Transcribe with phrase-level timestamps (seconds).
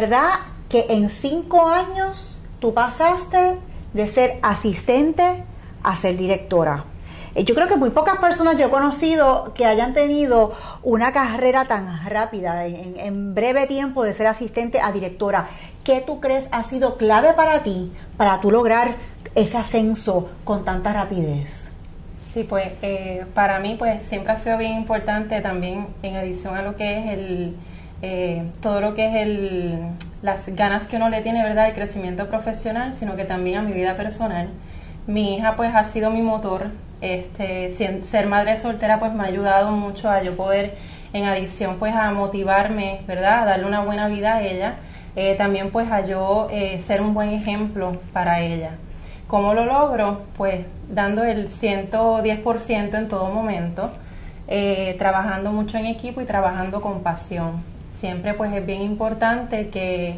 [0.00, 0.30] verdad
[0.68, 3.58] que en cinco años tú pasaste
[3.92, 5.44] de ser asistente
[5.82, 6.84] a ser directora.
[7.34, 10.52] Eh, yo creo que muy pocas personas yo he conocido que hayan tenido
[10.82, 15.50] una carrera tan rápida, en, breve tiempo de ser asistente a directora.
[15.84, 18.96] ¿Qué tú crees ha sido clave para ti, para tú lograr
[19.34, 21.70] ese ascenso con tanta rapidez?
[22.32, 26.62] Sí, pues eh, para mí pues siempre ha sido bien importante también en adición a
[26.62, 27.56] lo que es el
[28.02, 29.78] eh, todo lo que es el
[30.22, 33.72] las ganas que uno le tiene, ¿verdad?, el crecimiento profesional, sino que también a mi
[33.72, 34.48] vida personal.
[35.06, 37.72] Mi hija pues ha sido mi motor este,
[38.04, 40.76] ser madre soltera pues me ha ayudado mucho a yo poder,
[41.12, 43.42] en adición pues a motivarme, ¿verdad?
[43.42, 44.76] A darle una buena vida a ella,
[45.16, 48.72] eh, también pues a yo eh, ser un buen ejemplo para ella.
[49.26, 50.22] ¿Cómo lo logro?
[50.36, 53.90] Pues dando el 110% en todo momento,
[54.48, 57.69] eh, trabajando mucho en equipo y trabajando con pasión.
[58.00, 60.16] Siempre pues es bien importante que,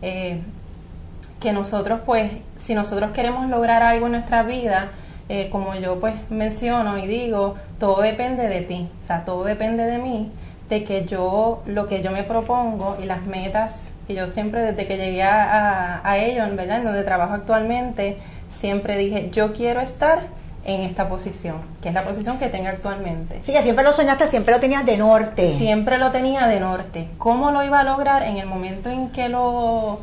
[0.00, 4.92] que nosotros pues, si nosotros queremos lograr algo en nuestra vida,
[5.28, 9.84] eh, como yo pues menciono y digo, todo depende de ti, o sea, todo depende
[9.84, 10.30] de mí,
[10.68, 14.86] de que yo, lo que yo me propongo y las metas que yo siempre desde
[14.86, 16.78] que llegué a, a, ellos, ¿verdad?
[16.78, 18.18] En donde trabajo actualmente,
[18.50, 20.28] siempre dije, yo quiero estar
[20.64, 23.40] en esta posición, que es la posición que tengo actualmente.
[23.42, 25.56] Sí, que siempre lo soñaste, siempre lo tenías de norte.
[25.58, 27.08] Siempre lo tenía de norte.
[27.18, 30.00] ¿Cómo lo iba a lograr en el momento en que lo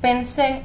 [0.00, 0.62] pensé?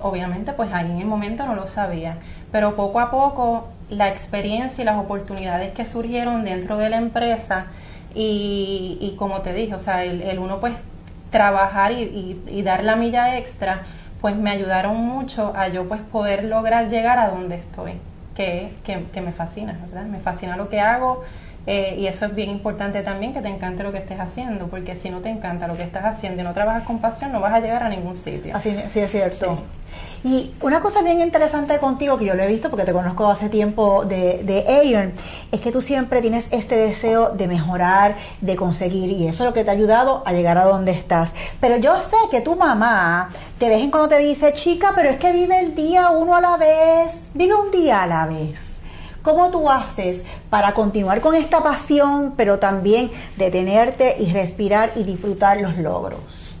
[0.00, 2.18] Obviamente, pues ahí en el momento no lo sabía
[2.54, 7.66] pero poco a poco la experiencia y las oportunidades que surgieron dentro de la empresa
[8.14, 10.72] y, como te dije, o sea, el, uno pues
[11.32, 13.82] trabajar y, dar la milla extra,
[14.20, 17.94] pues me ayudaron mucho a yo pues poder lograr llegar a donde estoy,
[18.34, 20.04] que, que, que me fascina, ¿verdad?
[20.06, 21.22] Me fascina lo que hago
[21.66, 24.96] eh, y eso es bien importante también, que te encante lo que estés haciendo, porque
[24.96, 27.54] si no te encanta lo que estás haciendo y no trabajas con pasión, no vas
[27.54, 28.54] a llegar a ningún sitio.
[28.54, 29.58] Así sí, es cierto.
[30.24, 33.48] Y una cosa bien interesante contigo, que yo lo he visto porque te conozco hace
[33.48, 35.12] tiempo de, de
[35.52, 39.54] es que tú siempre tienes este deseo de mejorar, de conseguir, y eso es lo
[39.54, 41.30] que te ha ayudado a llegar a donde estás.
[41.60, 45.18] Pero yo sé que tu mamá de vez en cuando te dice, chica, pero es
[45.18, 48.73] que vive el día uno a la vez, vive un día a la vez.
[49.24, 55.62] ¿Cómo tú haces para continuar con esta pasión, pero también detenerte y respirar y disfrutar
[55.62, 56.54] los logros?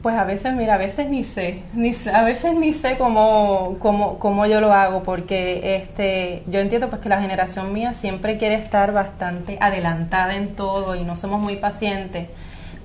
[0.00, 4.18] Pues a veces, mira, a veces ni sé, ni, a veces ni sé cómo, cómo,
[4.18, 8.54] cómo, yo lo hago, porque este, yo entiendo pues que la generación mía siempre quiere
[8.54, 12.28] estar bastante adelantada en todo y no somos muy pacientes,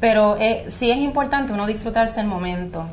[0.02, 2.86] pero eh, sí es importante uno disfrutarse el momento.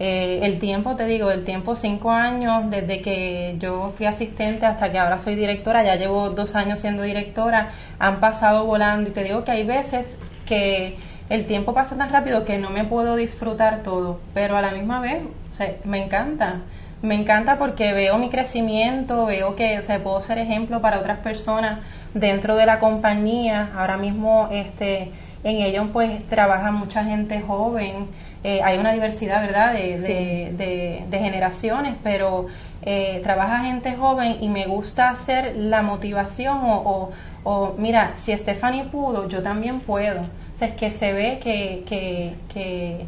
[0.00, 4.90] Eh, el tiempo, te digo, el tiempo, cinco años, desde que yo fui asistente hasta
[4.90, 9.22] que ahora soy directora, ya llevo dos años siendo directora, han pasado volando y te
[9.22, 10.06] digo que hay veces
[10.46, 10.96] que
[11.30, 15.00] el tiempo pasa tan rápido que no me puedo disfrutar todo, pero a la misma
[15.00, 15.22] vez,
[15.52, 16.62] o sea, me encanta.
[17.02, 21.80] Me encanta porque veo mi crecimiento, veo que o puedo ser ejemplo para otras personas
[22.14, 23.72] dentro de la compañía.
[23.76, 25.12] Ahora mismo este,
[25.44, 28.08] en ellos pues trabaja mucha gente joven,
[28.42, 32.46] eh, hay una diversidad, ¿verdad?, de, de, generaciones, pero
[32.82, 37.10] eh, trabaja gente joven y me gusta hacer la motivación o, o,
[37.44, 40.22] o mira, si Stephanie pudo, yo también puedo
[40.64, 43.06] es que se ve que, que, que,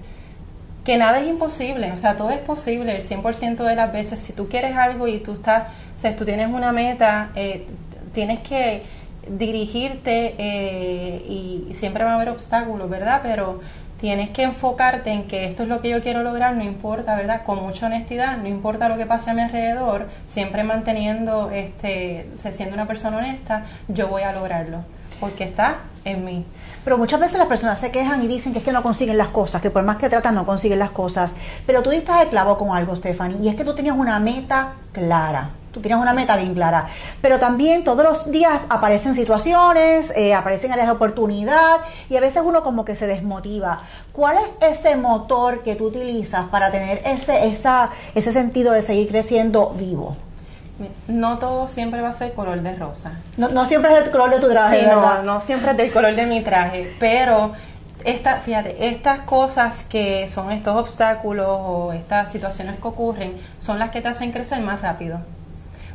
[0.85, 4.21] que, nada es imposible, o sea, todo es posible el 100% de las veces.
[4.21, 7.67] Si tú quieres algo y tú estás, o sea, tú tienes una meta, eh,
[8.13, 8.83] tienes que
[9.29, 13.21] dirigirte eh, y siempre va a haber obstáculos, ¿verdad?
[13.23, 13.61] Pero
[14.01, 17.43] tienes que enfocarte en que esto es lo que yo quiero lograr, no importa, ¿verdad?
[17.45, 22.75] Con mucha honestidad, no importa lo que pase a mi alrededor, siempre manteniendo, este, siendo
[22.75, 24.85] una persona honesta, yo voy a lograrlo,
[25.19, 26.45] porque está en mí.
[26.85, 29.29] Pero muchas veces las personas se quejan y dicen que es que no consiguen las
[29.29, 31.35] cosas, que por más que tratan no consiguen las cosas.
[31.67, 34.75] Pero tú diste el clavo con algo, Stephanie, y es que tú tenías una meta
[34.93, 35.51] clara.
[35.77, 36.87] Tú tienes una meta bien clara.
[37.21, 42.43] Pero también todos los días aparecen situaciones, eh, aparecen áreas de oportunidad y a veces
[42.43, 43.83] uno como que se desmotiva.
[44.13, 49.09] ¿Cuál es ese motor que tú utilizas para tener ese, esa, ese sentido de seguir
[49.09, 50.17] creciendo vivo?
[51.09, 53.13] no todo siempre va a ser color de rosa.
[53.37, 54.81] No, siempre es el color de tu traje.
[54.81, 57.53] Sí, no, no siempre es del color de mi traje, pero
[58.05, 63.91] esta, fíjate, estas cosas que son estos obstáculos o estas situaciones que ocurren son las
[63.91, 65.21] que te hacen crecer más rápido.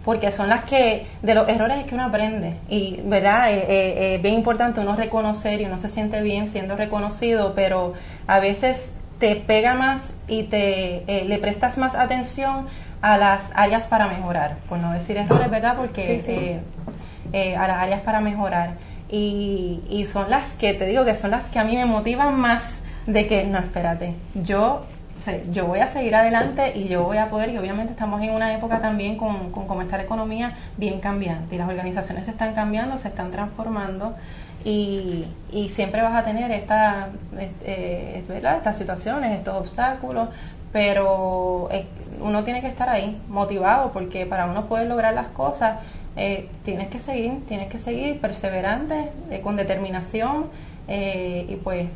[0.04, 2.56] Porque son las que, de los errores es que uno aprende.
[2.70, 3.52] Y, ¿verdad?
[3.52, 7.94] Es eh, eh, bien importante uno reconocer y uno se siente bien siendo reconocido, pero
[8.26, 8.78] a veces
[9.22, 12.68] te pega más y te eh, le prestas más atención
[13.02, 15.78] a las áreas para mejorar, por no decir errores, ¿verdad?
[15.78, 16.60] Porque eh,
[17.32, 18.74] eh, a las áreas para mejorar.
[19.10, 22.40] y, y son las que, te digo que son las que a mí me motivan
[22.40, 22.64] más
[23.06, 24.86] de que, no, espérate, yo
[25.52, 28.56] yo voy a seguir adelante y yo voy a poder, y obviamente estamos en una
[28.56, 32.98] época también con, con está la economía bien cambiante y las organizaciones se están cambiando,
[32.98, 34.16] se están transformando
[34.64, 37.10] y, y siempre vas a tener esta,
[37.64, 40.30] eh, estas situaciones, estos obstáculos,
[40.72, 41.70] pero
[42.20, 45.80] uno tiene que estar ahí, motivado, porque para uno poder lograr las cosas,
[46.16, 50.46] eh, tienes que seguir, tienes que seguir perseverante, eh, con determinación
[50.88, 51.88] y pues...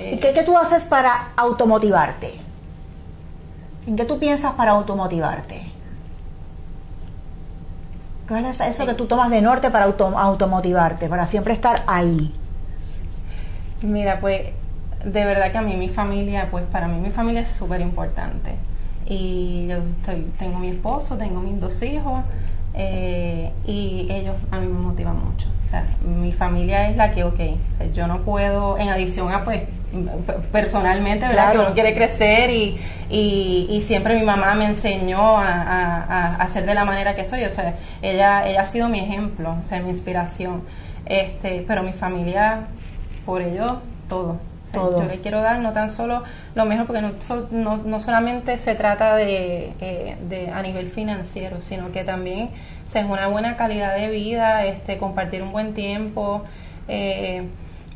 [0.00, 2.40] ¿Y qué, qué tú haces para automotivarte?
[3.86, 5.74] ¿En qué tú piensas para automotivarte?
[8.26, 12.34] ¿Cuál es eso que tú tomas de norte para automotivarte, para siempre estar ahí?
[13.82, 14.46] Mira, pues
[15.04, 18.54] de verdad que a mí mi familia, pues para mí mi familia es súper importante.
[19.06, 19.76] Y yo
[20.38, 22.20] tengo mi esposo, tengo mis dos hijos
[22.72, 25.48] eh, y ellos a mí me motivan mucho.
[25.66, 27.40] O sea, mi familia es la que, ok,
[27.92, 29.64] yo no puedo, en adición a pues
[30.52, 31.52] personalmente, ¿verdad?
[31.52, 32.78] Que uno quiere crecer y,
[33.10, 37.50] y, siempre mi mamá me enseñó a, a, hacer de la manera que soy, o
[37.50, 40.62] sea, ella, ella ha sido mi ejemplo, o sea, mi inspiración,
[41.06, 42.66] este, pero mi familia,
[43.26, 44.38] por ello, todo.
[44.74, 46.24] Yo le quiero dar no tan solo
[46.56, 47.12] lo mejor, porque no,
[47.52, 52.50] no, no solamente se trata de, eh, de, a nivel financiero, sino que también
[52.92, 56.44] o es una buena calidad de vida, este, compartir un buen tiempo.
[56.88, 57.48] Eh,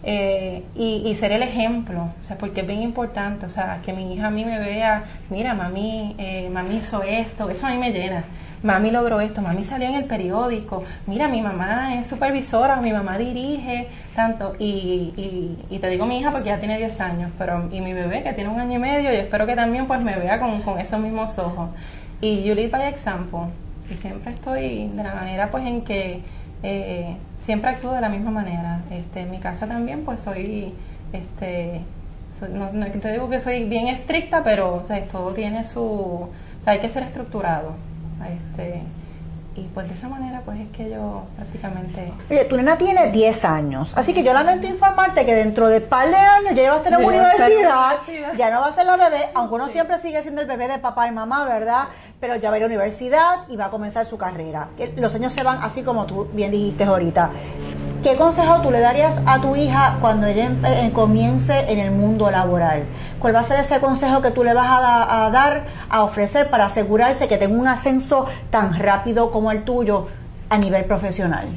[0.03, 4.15] eh, y, ser el ejemplo, o sea, porque es bien importante, o sea, que mi
[4.15, 7.91] hija a mí me vea, mira, mami, eh, mami hizo esto, eso a mí me
[7.91, 8.23] llena,
[8.63, 13.19] mami logró esto, mami salió en el periódico, mira, mi mamá es supervisora, mi mamá
[13.19, 17.81] dirige, tanto, y, y, te digo mi hija porque ya tiene 10 años, pero y
[17.81, 20.39] mi bebé que tiene un año y medio, y espero que también pues me vea
[20.39, 21.71] con, con esos mismos ojos.
[22.21, 23.51] Y lead by example,
[23.91, 26.23] y siempre estoy de la manera pues en que...
[26.63, 27.17] Eh,
[27.49, 28.83] siempre actúo de la misma manera.
[28.91, 30.75] Este, en mi casa también, pues soy,
[31.15, 31.81] este,
[32.53, 36.31] no, te digo que soy bien estricta, pero todo tiene su, o
[36.63, 37.73] sea, hay que ser estructurado.
[38.21, 38.83] Este,
[39.57, 42.13] y pues de esa manera pues es que yo prácticamente...
[42.31, 46.07] Oye, tu nena tiene 10 años, así que yo lamento informarte que dentro de par
[46.07, 47.97] de años ya va a la universidad,
[48.37, 50.79] ya no va a ser la bebé, aunque uno siempre sigue siendo el bebé de
[50.79, 51.85] papá y mamá, ¿verdad?
[52.21, 54.69] Pero ya va a ir a la universidad y va a comenzar su carrera.
[54.97, 57.31] Los años se van así como tú bien dijiste ahorita.
[58.03, 62.31] ¿Qué consejo tú le darías a tu hija cuando ella eh, comience en el mundo
[62.31, 62.85] laboral?
[63.19, 66.67] ¿Cuál va a ser ese consejo que tú le vas a, dar, a ofrecer para
[66.67, 70.07] asegurarse que tenga un ascenso tan rápido como el tuyo
[70.49, 71.49] a nivel profesional?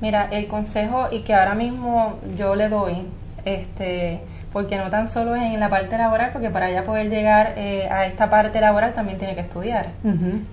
[0.00, 3.06] Mira, el consejo y que ahora mismo yo le doy,
[3.44, 4.22] este,
[4.52, 7.88] porque no tan solo es en la parte laboral, porque para ya poder llegar eh,
[7.90, 9.90] a esta parte laboral también tiene que estudiar.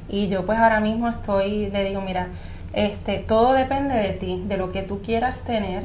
[0.08, 2.28] Y yo pues ahora mismo estoy, le digo, mira,
[2.74, 5.84] este, todo depende de ti, de lo que tú quieras tener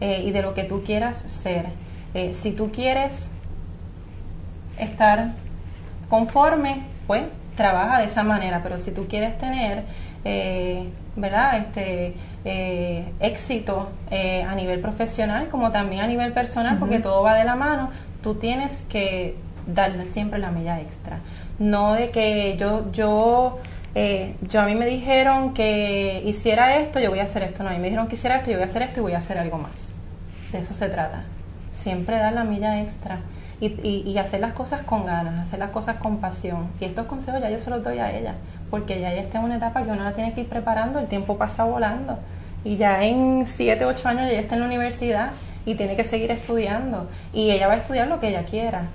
[0.00, 1.66] eh, y de lo que tú quieras ser.
[2.14, 3.12] Eh, si tú quieres
[4.78, 5.32] estar
[6.08, 7.22] conforme, pues
[7.56, 9.84] trabaja de esa manera, pero si tú quieres tener,
[11.14, 11.58] ¿verdad?
[11.58, 17.34] Este, eh, éxito eh, a nivel profesional como también a nivel personal, porque todo va
[17.34, 17.90] de la mano,
[18.22, 21.20] tú tienes que darle siempre la milla extra.
[21.58, 23.60] No de que yo, yo,
[23.94, 27.70] eh, yo a mí me dijeron que hiciera esto, yo voy a hacer esto, no,
[27.70, 29.18] a mí me dijeron que hiciera esto, yo voy a hacer esto y voy a
[29.18, 29.92] hacer algo más.
[30.50, 31.24] De eso se trata.
[31.72, 33.20] Siempre dar la milla extra.
[33.60, 36.72] Y, y, y, hacer las cosas con ganas, hacer las cosas con pasión.
[36.80, 38.34] Y estos consejos ya yo se los doy a ella,
[38.72, 41.06] porque ya ella está en una etapa que uno la tiene que ir preparando, el
[41.06, 42.18] tiempo pasa volando.
[42.64, 45.32] Y ya en 7, 8 años ella está en la universidad
[45.66, 47.06] y tiene que seguir estudiando.
[47.34, 48.86] Y ella va a estudiar lo que ella quiera.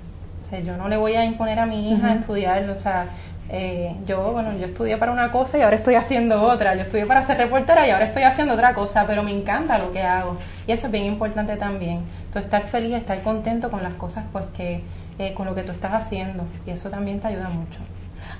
[0.44, 3.06] O sea, yo no le voy a imponer a mi hija estudiar, o sea,
[3.50, 7.06] eh, yo, bueno, yo estudié para una cosa y ahora estoy haciendo otra, yo estudié
[7.06, 10.38] para ser reportera y ahora estoy haciendo otra cosa, pero me encanta lo que hago.
[10.66, 12.00] Y eso es bien importante también,
[12.32, 14.82] tú estar feliz, estar contento con las cosas pues que,
[15.20, 16.42] eh, con lo que tú estás haciendo.
[16.66, 17.78] Y eso también te ayuda mucho.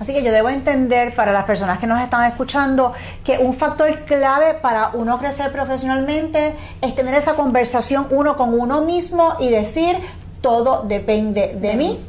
[0.01, 2.93] Así que yo debo entender para las personas que nos están escuchando
[3.25, 8.83] que un factor clave para uno crecer profesionalmente es tener esa conversación uno con uno
[8.83, 9.97] mismo y decir
[10.41, 12.01] todo depende de mí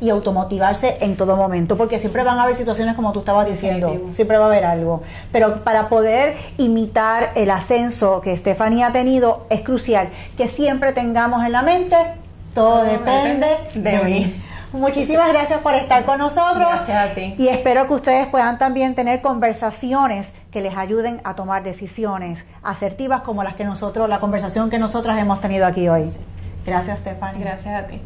[0.00, 4.10] y automotivarse en todo momento, porque siempre van a haber situaciones como tú estabas diciendo,
[4.12, 5.02] siempre va a haber algo.
[5.32, 11.44] Pero para poder imitar el ascenso que Stephanie ha tenido, es crucial que siempre tengamos
[11.44, 11.96] en la mente,
[12.54, 14.42] todo, depende, de, mí.
[14.76, 16.68] Muchísimas gracias por estar con nosotros.
[16.68, 17.34] Gracias a ti.
[17.38, 23.22] Y espero que ustedes puedan también tener conversaciones que les ayuden a tomar decisiones asertivas
[23.22, 26.12] como las que nosotros, la conversación que nosotros hemos tenido aquí hoy.
[26.64, 27.40] Gracias, Stephanie.
[27.40, 28.00] Gracias a ti.